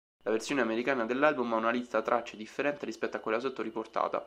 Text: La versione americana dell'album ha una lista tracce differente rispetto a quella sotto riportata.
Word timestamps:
La 0.23 0.31
versione 0.31 0.61
americana 0.61 1.05
dell'album 1.05 1.53
ha 1.53 1.57
una 1.57 1.69
lista 1.69 2.01
tracce 2.01 2.35
differente 2.35 2.87
rispetto 2.87 3.17
a 3.17 3.19
quella 3.19 3.37
sotto 3.37 3.61
riportata. 3.61 4.19